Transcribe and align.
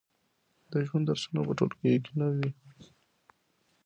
د 0.71 0.73
ژوند 0.87 1.05
درسونه 1.09 1.39
په 1.47 1.53
ټولګیو 1.59 2.03
کې 2.03 2.11
نه 2.19 2.27
وي. 2.33 2.49